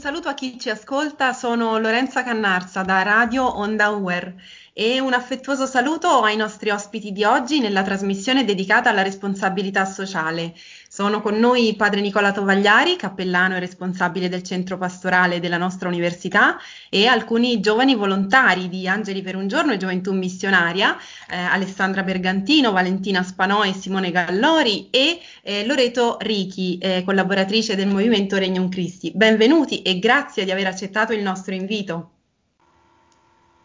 [0.00, 4.34] saluto a chi ci ascolta, sono Lorenza Cannarza da Radio Onda Aware
[4.72, 10.54] e un affettuoso saluto ai nostri ospiti di oggi nella trasmissione dedicata alla responsabilità sociale.
[11.00, 16.58] Sono con noi padre Nicola Tovagliari, cappellano e responsabile del centro pastorale della nostra università
[16.90, 20.98] e alcuni giovani volontari di Angeli per un giorno e Gioventù Missionaria,
[21.30, 27.88] eh, Alessandra Bergantino, Valentina Spanò e Simone Gallori e eh, Loreto Richi, eh, collaboratrice del
[27.88, 29.10] movimento Regnum Christi.
[29.14, 32.10] Benvenuti e grazie di aver accettato il nostro invito.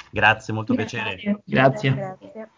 [0.09, 0.99] Grazie, molto Grazie.
[1.01, 1.41] piacere.
[1.43, 1.93] Grazie.
[1.93, 2.49] Grazie.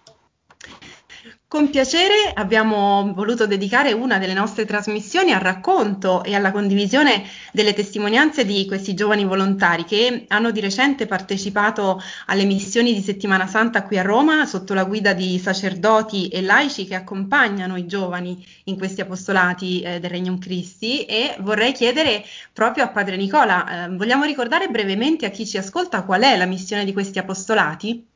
[1.50, 7.24] Con piacere abbiamo voluto dedicare una delle nostre trasmissioni al racconto e alla condivisione
[7.54, 13.48] delle testimonianze di questi giovani volontari che hanno di recente partecipato alle missioni di Settimana
[13.48, 18.46] Santa qui a Roma sotto la guida di sacerdoti e laici che accompagnano i giovani
[18.66, 23.96] in questi apostolati eh, del Regnum Christi e vorrei chiedere proprio a Padre Nicola, eh,
[23.96, 28.16] vogliamo ricordare brevemente a chi ci ascolta qual è la missione di questi apostolati?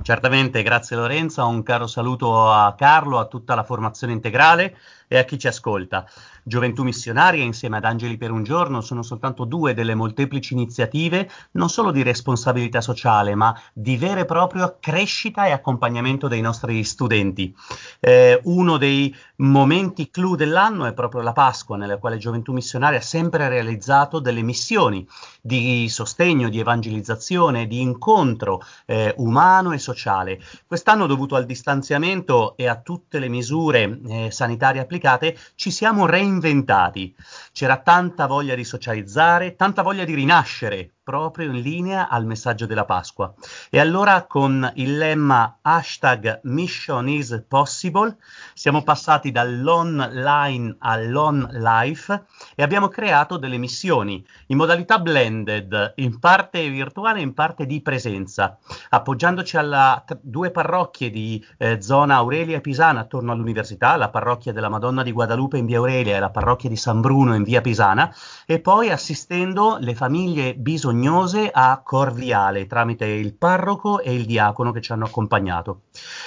[0.00, 4.76] Certamente, grazie Lorenzo, un caro saluto a Carlo, a tutta la formazione integrale
[5.06, 6.06] e a chi ci ascolta.
[6.44, 11.68] Gioventù Missionaria insieme ad Angeli per un giorno sono soltanto due delle molteplici iniziative non
[11.68, 17.54] solo di responsabilità sociale, ma di vera e propria crescita e accompagnamento dei nostri studenti.
[18.00, 23.02] Eh, uno dei momenti clou dell'anno è proprio la Pasqua, nella quale Gioventù Missionaria ha
[23.02, 25.06] sempre realizzato delle missioni
[25.40, 30.40] di sostegno, di evangelizzazione, di incontro eh, umano e sociale.
[30.66, 37.14] Quest'anno, dovuto al distanziamento e a tutte le misure eh, sanitarie applicate, ci siamo reinventati.
[37.52, 42.84] C'era tanta voglia di socializzare, tanta voglia di rinascere, proprio in linea al messaggio della
[42.84, 43.34] Pasqua.
[43.70, 48.16] E allora con il lemma hashtag Mission is Possible
[48.54, 52.24] siamo passati dall'online all'on life
[52.54, 57.82] e abbiamo creato delle missioni in modalità blended, in parte virtuale e in parte di
[57.82, 58.58] presenza,
[58.90, 64.52] appoggiandoci alle t- due parrocchie di eh, zona Aurelia e Pisana attorno all'università, la parrocchia
[64.52, 67.60] della Madonna di Guadalupe in via Aurelia e la parrocchia di San Bruno in via
[67.60, 68.14] Pisana,
[68.46, 74.70] e poi assistendo le famiglie bisognose bisognose a Corviale tramite il parroco e il diacono
[74.70, 75.82] che ci hanno accompagnato.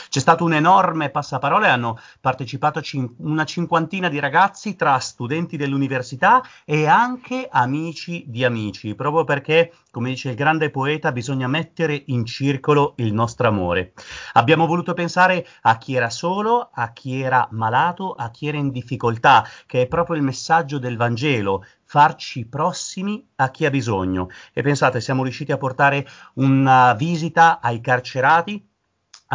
[0.09, 5.55] C'è stato un enorme passaparola e hanno partecipato cin- una cinquantina di ragazzi tra studenti
[5.55, 12.03] dell'università e anche amici di amici, proprio perché, come dice il grande poeta, bisogna mettere
[12.07, 13.93] in circolo il nostro amore.
[14.33, 18.71] Abbiamo voluto pensare a chi era solo, a chi era malato, a chi era in
[18.71, 24.29] difficoltà, che è proprio il messaggio del Vangelo, farci prossimi a chi ha bisogno.
[24.53, 28.67] E pensate, siamo riusciti a portare una visita ai carcerati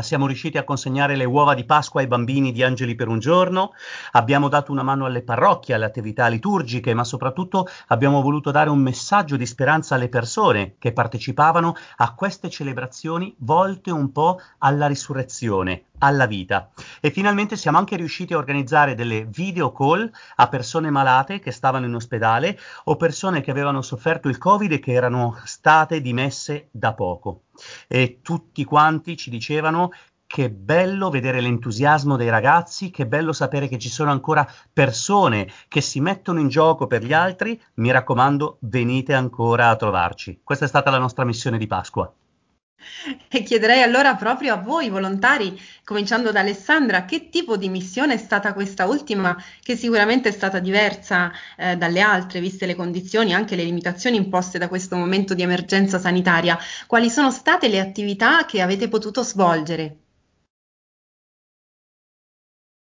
[0.02, 3.72] siamo riusciti a consegnare le uova di Pasqua ai bambini di Angeli per un giorno,
[4.12, 8.78] abbiamo dato una mano alle parrocchie, alle attività liturgiche, ma soprattutto abbiamo voluto dare un
[8.78, 15.84] messaggio di speranza alle persone che partecipavano a queste celebrazioni volte un po' alla risurrezione,
[16.00, 16.70] alla vita.
[17.00, 21.86] E finalmente siamo anche riusciti a organizzare delle video call a persone malate che stavano
[21.86, 26.92] in ospedale o persone che avevano sofferto il Covid e che erano state dimesse da
[26.92, 27.44] poco
[27.88, 29.90] e tutti quanti ci dicevano
[30.26, 35.80] che bello vedere l'entusiasmo dei ragazzi, che bello sapere che ci sono ancora persone che
[35.80, 37.60] si mettono in gioco per gli altri.
[37.74, 40.40] Mi raccomando, venite ancora a trovarci.
[40.44, 42.14] Questa è stata la nostra missione di Pasqua.
[43.28, 48.16] E chiederei allora proprio a voi volontari, cominciando da Alessandra, che tipo di missione è
[48.16, 53.56] stata questa ultima, che sicuramente è stata diversa eh, dalle altre, viste le condizioni, anche
[53.56, 56.58] le limitazioni imposte da questo momento di emergenza sanitaria.
[56.86, 59.96] Quali sono state le attività che avete potuto svolgere?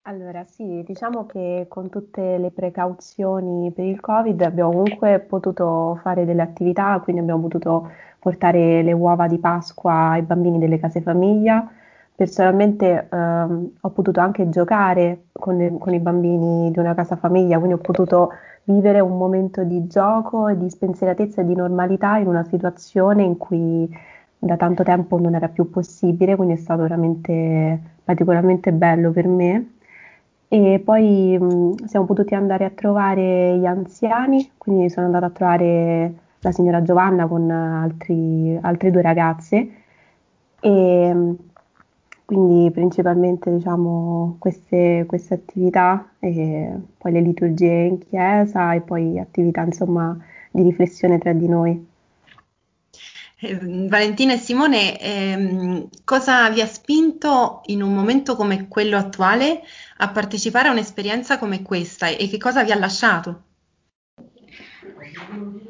[0.08, 6.24] Allora, sì, diciamo che con tutte le precauzioni per il Covid abbiamo comunque potuto fare
[6.24, 7.92] delle attività, quindi abbiamo potuto
[8.28, 11.66] portare le uova di Pasqua ai bambini delle case famiglia.
[12.14, 17.76] Personalmente ehm, ho potuto anche giocare con, con, i bambini di una casa famiglia, quindi
[17.76, 18.32] ho potuto
[18.66, 23.38] vivere un momento di gioco e di spensieratezza e di normalità in una situazione in
[23.38, 23.90] cui
[24.38, 29.72] da tanto tempo non era più possibile, quindi è stato veramente particolarmente bello per me.
[30.50, 36.14] E poi mh, siamo potuti andare a trovare gli anziani, quindi sono andata a trovare
[36.48, 39.70] la signora Giovanna con altri, altre due ragazze
[40.60, 41.36] e
[42.26, 50.18] quindi principalmente diciamo queste, queste attività poi le liturgie in chiesa e poi attività insomma
[50.52, 51.88] di riflessione tra di noi.
[53.40, 59.62] Eh, Valentina e Simone, ehm, cosa vi ha spinto in un momento come quello attuale
[59.98, 63.47] a partecipare a un'esperienza come questa e che cosa vi ha lasciato?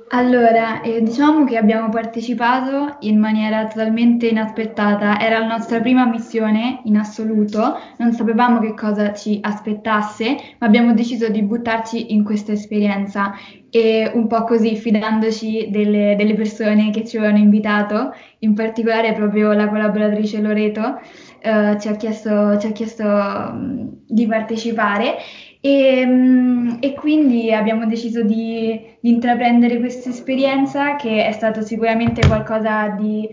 [0.10, 6.80] Allora, eh, diciamo che abbiamo partecipato in maniera totalmente inaspettata, era la nostra prima missione
[6.86, 12.54] in assoluto, non sapevamo che cosa ci aspettasse, ma abbiamo deciso di buttarci in questa
[12.54, 13.34] esperienza.
[13.70, 19.52] E un po' così fidandoci delle, delle persone che ci avevano invitato, in particolare proprio
[19.52, 21.00] la collaboratrice Loreto
[21.40, 25.16] eh, ci ha chiesto, ci ha chiesto um, di partecipare
[25.60, 32.26] e, um, e, quindi abbiamo deciso di, di intraprendere questa esperienza che è stato sicuramente
[32.28, 33.28] qualcosa di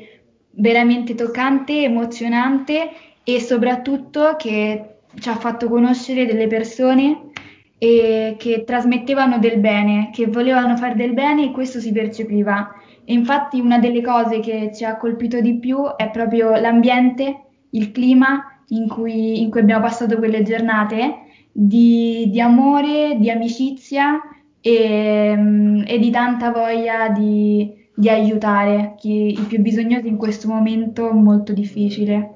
[0.56, 2.90] veramente toccante, emozionante
[3.22, 7.30] e soprattutto che ci ha fatto conoscere delle persone
[7.78, 12.74] e che trasmettevano del bene, che volevano fare del bene e questo si percepiva.
[13.04, 17.92] E infatti una delle cose che ci ha colpito di più è proprio l'ambiente, il
[17.92, 21.23] clima in cui, in cui abbiamo passato quelle giornate
[21.56, 24.20] di, di amore, di amicizia
[24.60, 31.12] e, e, di tanta voglia di, di aiutare chi, i più bisognosi in questo momento
[31.12, 32.30] molto difficile.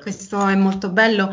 [0.00, 1.28] Questo è molto bello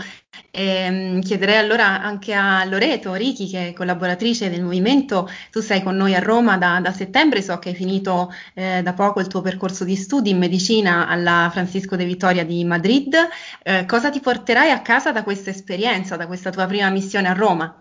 [0.56, 5.82] e, ehm, chiederei allora anche a Loreto Richi, che è collaboratrice del movimento, tu sei
[5.82, 9.26] con noi a Roma da, da settembre, so che hai finito eh, da poco il
[9.26, 13.16] tuo percorso di studi in medicina alla Francisco de Vitoria di Madrid.
[13.64, 17.34] Eh, cosa ti porterai a casa da questa esperienza, da questa tua prima missione a
[17.34, 17.76] Roma?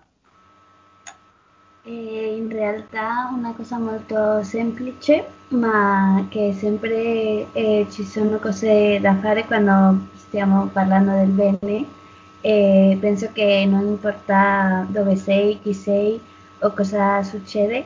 [1.84, 9.44] In realtà una cosa molto semplice, ma che sempre eh, ci sono cose da fare
[9.44, 12.00] quando stiamo parlando del bene
[12.42, 16.20] e penso che non importa dove sei, chi sei
[16.58, 17.84] o cosa succede,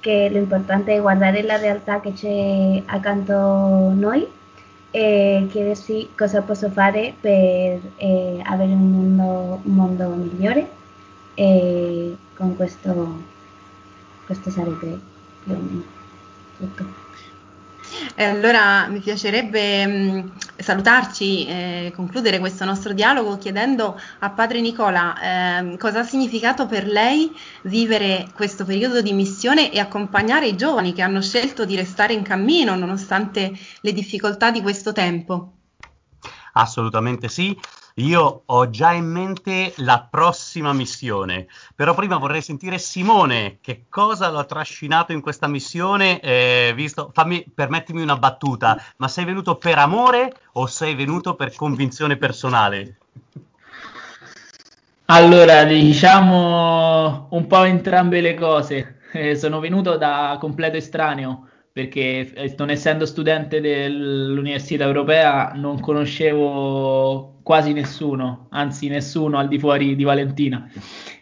[0.00, 4.26] che l'importante è guardare la realtà che c'è accanto a noi
[4.90, 10.68] e chiedersi cosa posso fare per eh, avere un mondo, un mondo migliore
[11.34, 13.22] e con questo,
[14.26, 14.98] questo sarebbe
[15.44, 15.82] più o meno
[16.58, 17.00] tutto.
[18.14, 20.32] E allora mi piacerebbe mh,
[20.62, 26.86] salutarci e concludere questo nostro dialogo chiedendo a Padre Nicola eh, cosa ha significato per
[26.86, 27.30] lei
[27.62, 32.22] vivere questo periodo di missione e accompagnare i giovani che hanno scelto di restare in
[32.22, 35.52] cammino nonostante le difficoltà di questo tempo.
[36.52, 37.58] Assolutamente sì.
[37.96, 44.30] Io ho già in mente la prossima missione, però prima vorrei sentire Simone, che cosa
[44.30, 46.18] lo ha trascinato in questa missione?
[46.20, 51.54] Eh, visto, fammi, permettimi una battuta, ma sei venuto per amore o sei venuto per
[51.54, 52.96] convinzione personale?
[55.06, 59.00] Allora, diciamo un po' entrambe le cose.
[59.12, 67.40] Eh, sono venuto da completo estraneo perché eh, non essendo studente dell'Università Europea non conoscevo
[67.42, 70.70] quasi nessuno, anzi nessuno al di fuori di Valentina.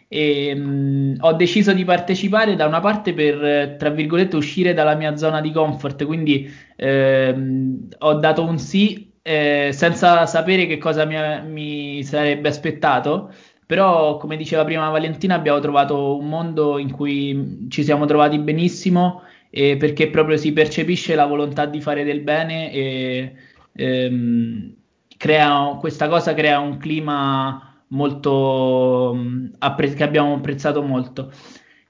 [0.07, 5.15] E, mh, ho deciso di partecipare da una parte per, tra virgolette, uscire dalla mia
[5.15, 11.15] zona di comfort, quindi ehm, ho dato un sì eh, senza sapere che cosa mi,
[11.47, 13.31] mi sarebbe aspettato
[13.71, 19.21] però come diceva prima Valentina abbiamo trovato un mondo in cui ci siamo trovati benissimo
[19.51, 23.33] e perché proprio si percepisce la volontà di fare del bene e
[23.73, 24.73] ehm,
[25.17, 29.15] crea, questa cosa crea un clima molto
[29.59, 31.31] appre- che abbiamo apprezzato molto.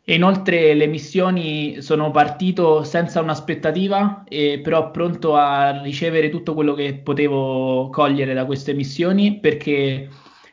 [0.03, 6.73] E inoltre le missioni sono partito senza un'aspettativa, e però pronto a ricevere tutto quello
[6.73, 10.09] che potevo cogliere da queste missioni perché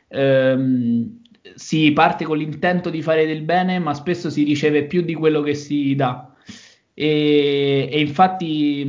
[0.07, 1.21] ehm,
[1.55, 5.41] si parte con l'intento di fare del bene, ma spesso si riceve più di quello
[5.41, 6.28] che si dà
[7.01, 8.85] e, e infatti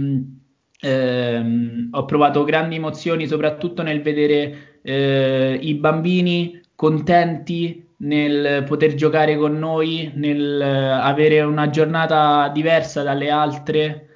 [0.81, 9.37] ehm, ho provato grandi emozioni soprattutto nel vedere eh, i bambini contenti nel poter giocare
[9.37, 14.09] con noi, nel avere una giornata diversa dalle altre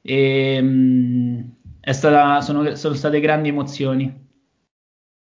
[0.00, 1.52] e mh,
[1.90, 4.28] stata, sono, sono state grandi emozioni.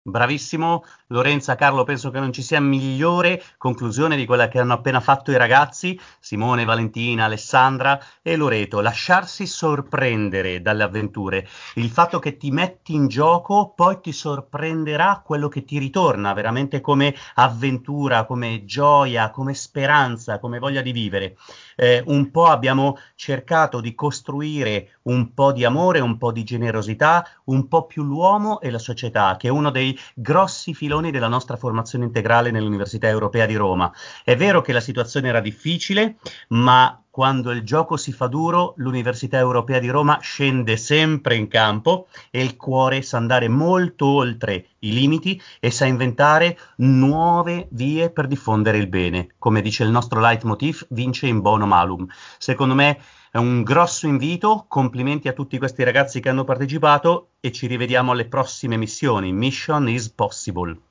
[0.03, 4.99] Bravissimo Lorenza, Carlo, penso che non ci sia migliore conclusione di quella che hanno appena
[4.99, 11.47] fatto i ragazzi, Simone, Valentina, Alessandra e Loreto, lasciarsi sorprendere dalle avventure.
[11.75, 16.79] Il fatto che ti metti in gioco poi ti sorprenderà quello che ti ritorna veramente
[16.79, 21.37] come avventura, come gioia, come speranza, come voglia di vivere.
[21.75, 27.25] Eh, un po' abbiamo cercato di costruire un po' di amore, un po' di generosità,
[27.45, 31.56] un po' più l'uomo e la società, che è uno dei grossi filoni della nostra
[31.56, 33.91] formazione integrale nell'Università Europea di Roma.
[34.24, 36.18] È vero che la situazione era difficile,
[36.50, 42.08] ma quando il gioco si fa duro, l'Università Europea di Roma scende sempre in campo
[42.29, 48.27] e il cuore sa andare molto oltre i limiti e sa inventare nuove vie per
[48.27, 49.29] diffondere il bene.
[49.38, 52.06] Come dice il nostro leitmotiv, vince in bono malum.
[52.38, 53.01] Secondo me
[53.32, 58.12] è un grosso invito, complimenti a tutti questi ragazzi che hanno partecipato e ci rivediamo
[58.12, 59.34] alle prossime missioni.
[59.34, 60.88] Mission is possible.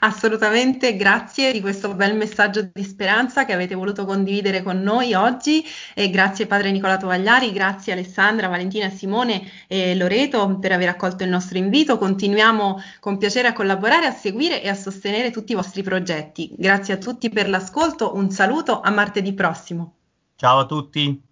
[0.00, 5.64] Assolutamente, grazie di questo bel messaggio di speranza che avete voluto condividere con noi oggi
[5.94, 11.30] e grazie padre Nicola Tovagliari, grazie Alessandra, Valentina, Simone e Loreto per aver accolto il
[11.30, 11.98] nostro invito.
[11.98, 16.50] Continuiamo con piacere a collaborare, a seguire e a sostenere tutti i vostri progetti.
[16.56, 19.94] Grazie a tutti per l'ascolto, un saluto, a martedì prossimo.
[20.36, 21.25] Ciao a tutti.